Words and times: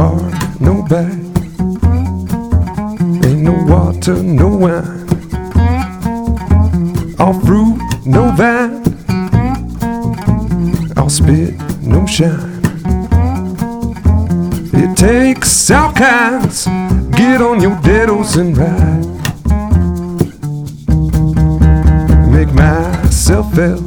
bar, 0.00 0.32
no 0.60 0.82
bag. 0.82 1.18
Ain't 3.26 3.42
no 3.48 3.54
water, 3.70 4.16
no 4.22 4.48
wine. 4.64 5.06
All 7.18 7.38
fruit, 7.44 7.78
no 8.06 8.22
vine. 8.40 8.80
All 10.96 11.10
spit, 11.10 11.52
no 11.82 12.06
shine. 12.06 12.62
It 14.82 14.96
takes 14.96 15.70
all 15.70 15.92
kinds. 15.92 16.64
Get 17.20 17.42
on 17.42 17.60
your 17.60 17.76
dedos 17.88 18.38
and 18.40 18.56
ride. 18.56 19.06
Make 22.34 22.52
myself 22.54 23.46
feel. 23.54 23.82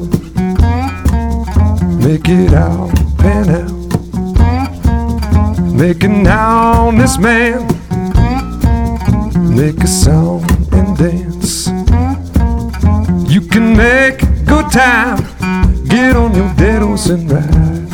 Make 2.06 2.30
it 2.30 2.54
out, 2.54 2.92
pan 3.18 3.50
out. 3.50 3.73
Make 5.84 6.06
an 6.06 6.26
honest 6.26 7.20
man. 7.20 7.68
Make 9.54 9.84
a 9.84 9.88
sound 9.88 10.50
and 10.72 10.98
dance. 10.98 11.68
You 13.30 13.42
can 13.42 13.76
make 13.76 14.20
good 14.46 14.72
time. 14.72 15.18
Get 15.90 16.16
on 16.16 16.34
your 16.36 16.48
dedos 16.56 17.10
and 17.14 17.30
ride. 17.30 17.90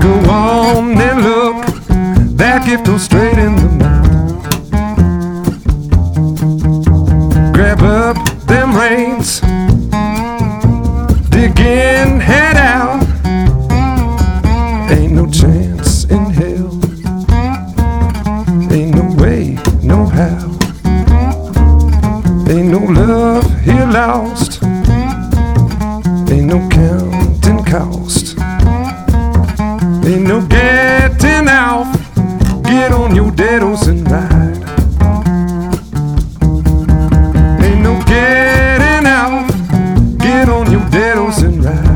Go 0.00 0.12
on 0.30 0.98
and 0.98 1.24
look. 1.24 1.66
That 2.38 2.64
gift 2.64 2.86
goes 2.86 3.02
straight 3.02 3.36
in 3.36 3.56
the 3.56 3.68
mouth. 3.82 4.32
Grab 7.52 7.82
up 7.82 8.16
them 8.46 8.74
reins. 8.74 9.40
Dig 11.28 11.60
in, 11.60 12.18
head 12.18 12.59
Ain't 22.50 22.66
no 22.66 22.80
love 22.80 23.60
here 23.60 23.86
lost. 23.86 24.60
Ain't 26.32 26.46
no 26.46 26.68
counting 26.68 27.64
cost. 27.64 28.36
Ain't 30.04 30.26
no 30.26 30.44
getting 30.48 31.46
out. 31.48 31.86
Get 32.64 32.90
on 32.90 33.14
your 33.14 33.30
dead 33.30 33.62
horse 33.62 33.86
and 33.86 34.02
ride. 34.10 34.56
Ain't 37.62 37.82
no 37.82 38.02
getting 38.04 39.06
out. 39.06 39.48
Get 40.18 40.48
on 40.48 40.72
your 40.72 40.90
dead 40.90 41.18
horse 41.18 41.42
and 41.42 41.64
ride. 41.64 41.89